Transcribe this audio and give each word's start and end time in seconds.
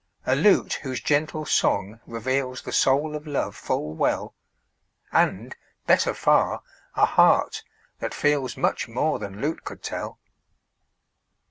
A 0.25 0.35
lute 0.35 0.79
whose 0.81 0.99
gentle 0.99 1.45
song 1.45 1.99
reveals 2.07 2.63
The 2.63 2.71
soul 2.71 3.15
of 3.15 3.27
love 3.27 3.55
full 3.55 3.93
well; 3.93 4.33
And, 5.11 5.55
better 5.85 6.15
far, 6.15 6.63
a 6.95 7.05
heart 7.05 7.63
that 7.99 8.15
feels 8.15 8.57
Much 8.57 8.87
more 8.87 9.19
than 9.19 9.39
lute 9.39 9.63
could 9.63 9.83
tell. 9.83 10.17